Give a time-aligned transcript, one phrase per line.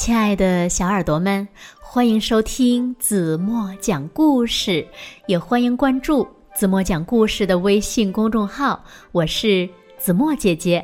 [0.00, 1.46] 亲爱的小耳朵们，
[1.78, 4.82] 欢迎收听子墨讲故事，
[5.26, 8.82] 也欢迎关注子墨讲故事的微信公众号。
[9.12, 9.68] 我是
[9.98, 10.82] 子墨姐姐。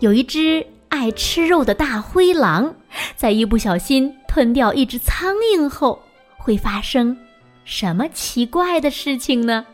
[0.00, 2.70] 有一只爱吃肉的大灰狼，
[3.16, 5.98] 在一不小心吞掉一只苍蝇后，
[6.36, 7.16] 会发生
[7.64, 9.64] 什么奇怪的事情呢？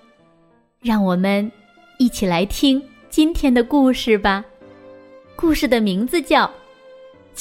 [0.80, 1.50] 让我们
[1.98, 4.44] 一起来听今天的故事吧。
[5.34, 6.48] 故事的名字叫。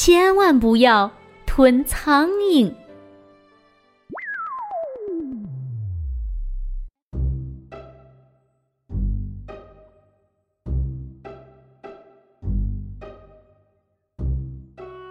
[0.01, 1.11] 千万不要
[1.45, 2.73] 吞苍蝇！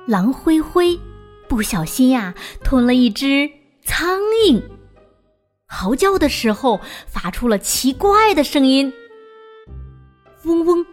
[0.06, 0.98] 狼灰灰
[1.50, 3.50] 不小心呀，吞了一只
[3.84, 4.62] 苍蝇，
[5.66, 8.91] 嚎叫的时候发出了奇怪的声音，
[10.45, 10.86] 嗡嗡，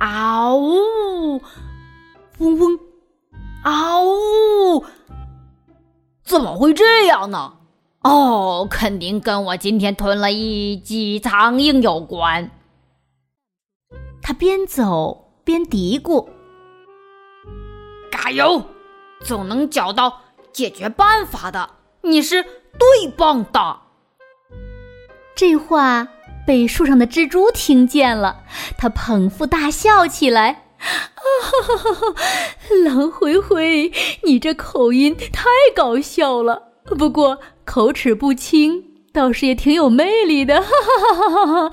[0.00, 1.40] 嗷呜，
[2.36, 2.78] 嗡嗡。
[3.64, 4.84] 啊呜！
[6.22, 7.54] 怎么会这样呢？
[8.02, 12.50] 哦，肯定跟我今天吞了一记苍蝇有关。
[14.20, 16.28] 他边走边嘀咕
[18.12, 18.62] ：“加油，
[19.22, 20.20] 总能找到
[20.52, 21.70] 解决办法的。
[22.02, 23.78] 你是最棒的。”
[25.34, 26.06] 这话
[26.46, 28.42] 被树上的蜘蛛听见了，
[28.76, 30.63] 他捧腹大笑起来。
[30.84, 32.14] 哈哈哈！
[32.84, 33.90] 狼灰灰，
[34.22, 36.74] 你这口音太搞笑了。
[36.98, 40.60] 不过口齿不清，倒是也挺有魅力的。
[40.60, 41.66] 哈哈哈哈哈！
[41.66, 41.70] 啊！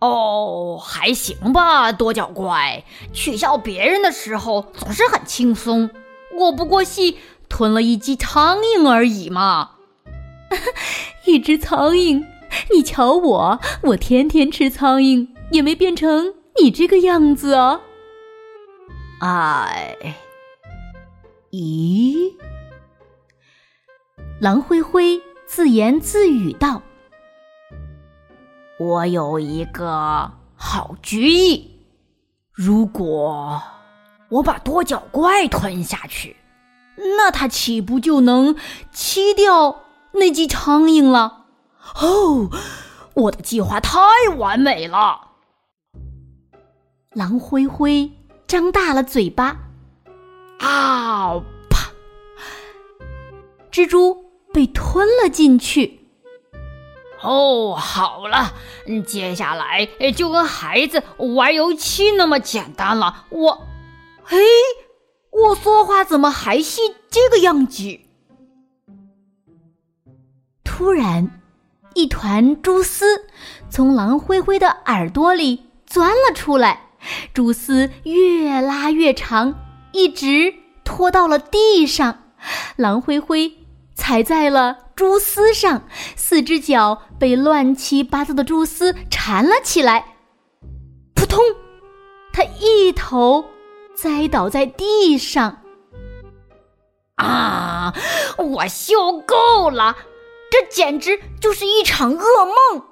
[0.00, 2.84] 哦，还行吧，多角怪。
[3.12, 5.90] 取笑别人的时候总是很轻松。
[6.38, 7.18] 我不过系
[7.48, 9.72] 吞了一只苍蝇而已嘛。
[11.26, 12.24] 一只苍蝇？
[12.74, 16.34] 你瞧我，我天天吃苍蝇，也没变成。
[16.60, 17.78] 你这个样子啊！
[19.20, 19.96] 哎，
[21.52, 22.34] 咦？
[24.40, 26.82] 狼灰灰自言自语道
[28.78, 31.78] ：“我有一个好主意，
[32.52, 33.62] 如果
[34.30, 36.36] 我把多脚怪吞下去，
[37.16, 38.56] 那它岂不就能
[38.92, 41.46] 吃掉那只苍蝇了？
[42.02, 42.50] 哦，
[43.14, 43.98] 我的计划太
[44.36, 45.28] 完美了！”
[47.12, 48.12] 狼灰灰
[48.46, 49.56] 张大了嘴巴，
[50.60, 51.40] 啊！
[51.68, 51.90] 啪！
[53.72, 56.06] 蜘蛛被吞了进去。
[57.20, 58.54] 哦，好了，
[59.04, 63.26] 接下来就跟孩子玩游戏那么简单了。
[63.30, 63.66] 我，
[64.22, 64.38] 嘿，
[65.30, 67.98] 我说话怎么还是这个样子？
[70.62, 71.40] 突然，
[71.94, 73.26] 一团蛛丝
[73.68, 76.86] 从狼灰灰的耳朵里钻了出来。
[77.32, 79.54] 蛛丝越拉越长，
[79.92, 82.24] 一直拖到了地上。
[82.76, 83.52] 狼灰灰
[83.94, 85.84] 踩在了蛛丝上，
[86.16, 90.16] 四只脚被乱七八糟的蛛丝缠了起来。
[91.14, 91.38] 扑通！
[92.32, 93.44] 他一头
[93.94, 95.58] 栽倒在地上。
[97.16, 97.94] 啊！
[98.38, 98.94] 我笑
[99.26, 99.96] 够了，
[100.50, 102.82] 这简直就是一场噩梦。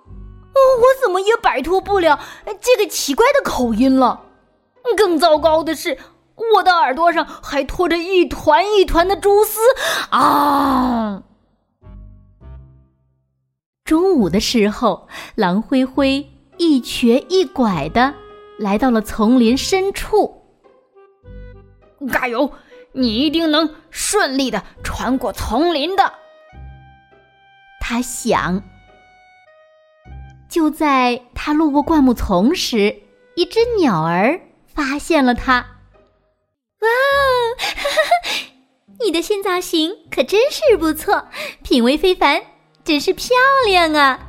[0.80, 2.18] 我怎么也摆脱不了
[2.60, 4.24] 这个奇怪的口音了。
[4.96, 5.98] 更糟糕的是，
[6.54, 9.60] 我的耳朵上还拖着一团一团的蛛丝
[10.10, 11.22] 啊！
[13.84, 18.14] 中午的时候，狼灰灰一瘸一拐的
[18.58, 20.42] 来到了丛林深处。
[22.10, 22.52] 加油，
[22.92, 26.14] 你一定能顺利的穿过丛林的。
[27.80, 28.62] 他想。
[30.48, 33.02] 就在他路过灌木丛时，
[33.36, 35.54] 一只鸟儿发现了他。
[36.80, 36.88] 哇
[37.58, 37.90] 哈哈，
[39.04, 41.28] 你的新造型可真是不错，
[41.62, 42.42] 品味非凡，
[42.82, 43.28] 真是漂
[43.66, 44.20] 亮啊！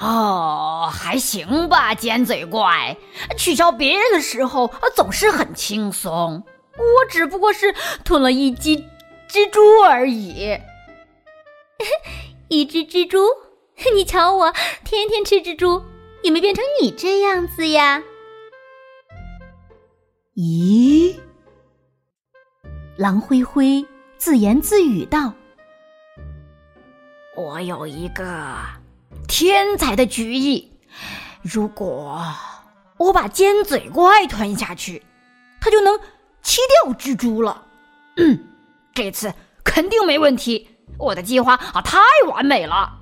[0.00, 2.96] 哦，还行吧，尖嘴怪。
[3.36, 6.44] 取笑别人的时候总是很轻松。
[6.76, 8.70] 我只不过是吞了一只
[9.28, 10.58] 蜘蛛而已。
[12.48, 13.20] 一只蜘蛛。
[13.94, 14.52] 你瞧我，
[14.84, 15.82] 天天吃蜘蛛，
[16.22, 18.02] 也没变成你这样子呀？
[20.36, 21.14] 咦？
[22.96, 23.84] 狼灰灰
[24.16, 25.32] 自言自语道
[27.36, 28.56] ：“我有一个
[29.28, 30.72] 天才的主意，
[31.42, 32.24] 如果
[32.96, 35.02] 我把尖嘴怪吞下去，
[35.60, 35.98] 它就能
[36.42, 37.66] 吃掉蜘蛛了。
[38.16, 38.38] 嗯，
[38.94, 39.34] 这次
[39.64, 40.68] 肯定没问题。
[40.96, 41.98] 我的计划啊，太
[42.28, 43.00] 完美了。”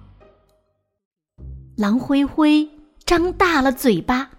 [1.77, 2.69] 狼灰灰
[3.07, 4.31] 张大了嘴巴，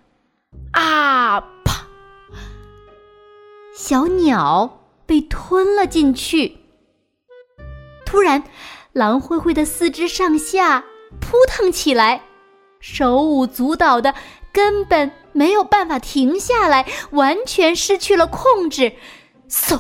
[0.72, 1.40] 啊！
[1.66, 1.88] 啪！
[3.76, 6.58] 小鸟被吞了进去。
[8.06, 8.44] 突然，
[8.92, 10.86] 狼灰灰的四肢上下
[11.20, 12.24] 扑腾起来，
[12.80, 14.14] 手舞足蹈的，
[14.52, 18.94] 根本没有办法停下来，完全失去了控制。
[19.50, 19.80] 嗖！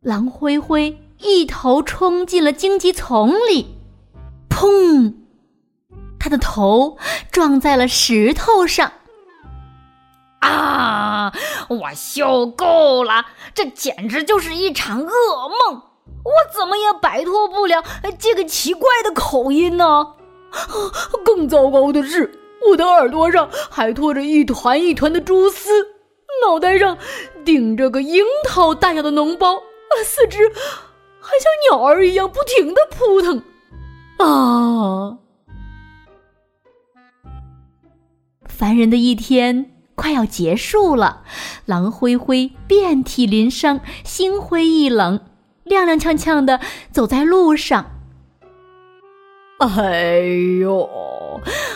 [0.00, 3.76] 狼灰灰一头冲进了荆棘丛里，
[6.34, 6.98] 的头
[7.30, 8.92] 撞在了石头上。
[10.40, 11.32] 啊！
[11.68, 15.82] 我受够了，这简直就是一场噩梦！
[16.24, 17.82] 我怎么也摆脱不了
[18.18, 20.08] 这个奇怪的口音呢？
[21.24, 22.38] 更糟糕的是，
[22.68, 25.70] 我的耳朵上还拖着一团一团的蛛丝，
[26.46, 26.98] 脑袋上
[27.44, 29.62] 顶着个樱桃大小的脓包，
[30.04, 30.50] 四肢
[31.20, 33.42] 还像鸟儿一样不停的扑腾。
[34.18, 35.16] 啊！
[38.56, 39.70] 烦人的一天。
[39.96, 41.22] 快要结束了，
[41.66, 45.20] 狼灰灰遍体鳞伤，心灰意冷，
[45.66, 46.58] 踉踉跄跄的
[46.90, 47.92] 走在路上。
[49.58, 50.18] 哎
[50.60, 50.90] 呦，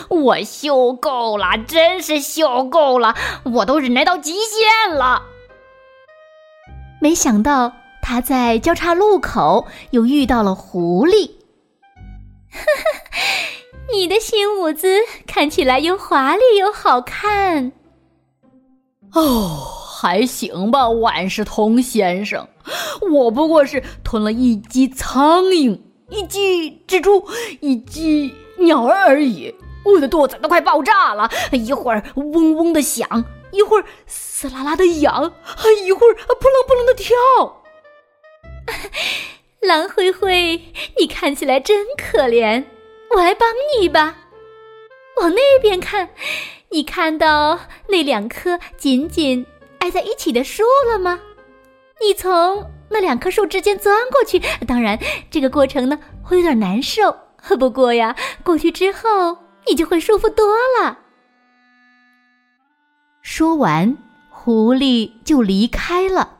[0.09, 3.15] 我受够了，真是受够了，
[3.45, 5.21] 我都忍耐到极限了。
[6.99, 7.71] 没想到
[8.01, 11.31] 他在交叉路口又遇到了狐狸。
[13.93, 17.71] 你的新舞姿看起来又华丽又好看。
[19.13, 19.57] 哦，
[19.99, 22.47] 还行吧，万事通先生。
[23.11, 26.39] 我不过是吞了一只苍蝇、一只
[26.87, 27.25] 蜘蛛、
[27.59, 29.53] 一只鸟儿而已。
[29.85, 35.33] 我的肚子都快爆炸了，一会儿嗡嗡的响，一会儿嘶啦啦的痒，
[35.85, 37.15] 一会儿扑棱扑棱的跳。
[39.61, 40.61] 狼灰灰，
[40.99, 42.63] 你看起来真可怜，
[43.15, 44.17] 我来帮你吧。
[45.21, 46.09] 往那边看。
[46.71, 49.43] 你看到那两棵紧紧
[49.79, 51.19] 挨在一起的树了吗？
[51.99, 54.99] 你从那两棵树之间钻过去，当然
[55.31, 57.17] 这个过程呢会有点难受，
[57.57, 59.35] 不过呀，过去之后
[59.67, 60.99] 你就会舒服多了。
[63.23, 63.97] 说完，
[64.29, 66.37] 狐狸就离开了。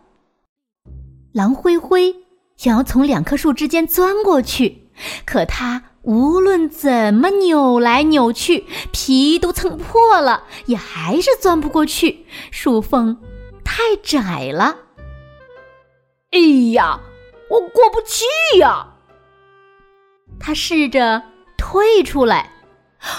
[1.34, 2.16] 狼灰灰
[2.56, 4.92] 想要从两棵树之间钻过去，
[5.26, 5.89] 可它。
[6.04, 12.26] 无论怎么扭来扭去，皮都蹭破了，也还是钻不过去。
[12.52, 13.18] 树缝
[13.64, 14.78] 太窄了。
[16.32, 16.40] 哎
[16.74, 17.00] 呀，
[17.50, 18.26] 我过不去
[18.60, 18.94] 呀！
[20.40, 21.24] 他试着
[21.58, 22.54] 退出来。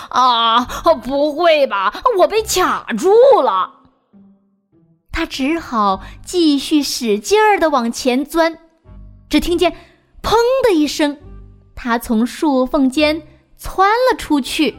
[0.09, 0.65] 啊，
[1.03, 2.03] 不会吧？
[2.19, 3.11] 我被卡住
[3.43, 3.75] 了。
[5.13, 8.59] 他只好继续使劲儿的往前钻。
[9.29, 9.73] 只听见
[10.23, 10.35] “砰”
[10.65, 11.19] 的一声。
[11.83, 13.23] 它从树缝间
[13.57, 14.75] 窜了出去，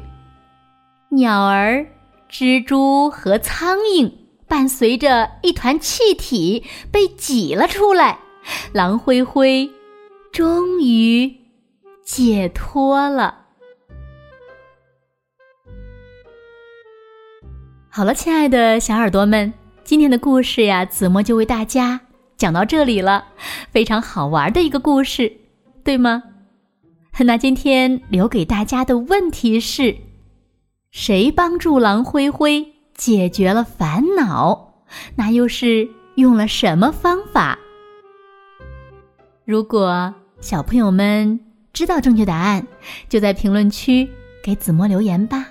[1.09, 1.87] 鸟儿、
[2.29, 4.11] 蜘蛛和苍蝇
[4.47, 8.19] 伴随着一团气体被挤了出来。
[8.71, 9.67] 狼灰灰
[10.31, 11.37] 终于
[12.05, 13.45] 解脱了。
[17.89, 19.51] 好了，亲爱的小耳朵们，
[19.83, 21.99] 今天的故事呀，子墨就为大家
[22.37, 23.25] 讲到这里了。
[23.71, 25.35] 非常好玩的一个故事，
[25.83, 26.21] 对吗？
[27.19, 29.95] 那今天留给大家的问题是：
[30.89, 32.65] 谁帮助狼灰灰
[32.95, 34.73] 解决了烦恼？
[35.15, 37.59] 那又是用了什么方法？
[39.45, 41.39] 如果小朋友们
[41.71, 42.65] 知道正确答案，
[43.07, 44.09] 就在评论区
[44.43, 45.47] 给子墨留言吧。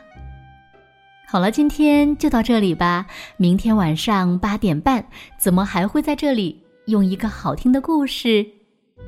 [1.28, 3.06] 好了，今天就到这里吧。
[3.36, 5.06] 明天晚上八点半，
[5.38, 8.44] 子墨还会在这里用一个好听的故事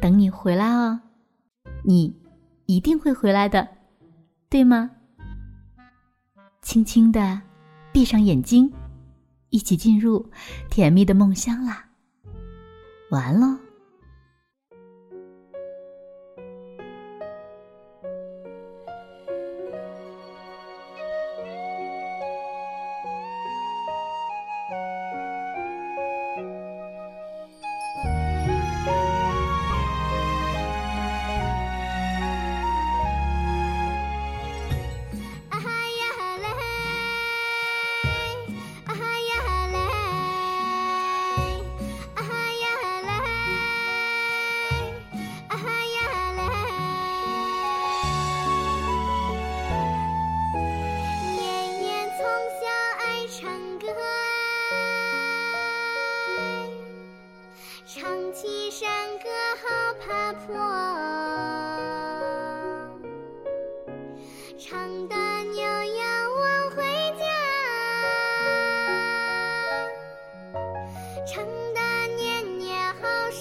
[0.00, 1.00] 等你回来哦。
[1.85, 2.21] 你。
[2.76, 3.68] 一定会回来的，
[4.48, 4.90] 对吗？
[6.62, 7.40] 轻轻的
[7.92, 8.72] 闭上眼睛，
[9.50, 10.30] 一起进入
[10.70, 11.84] 甜蜜的梦乡啦。
[13.10, 13.71] 晚安喽。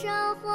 [0.01, 0.07] 守
[0.41, 0.50] 护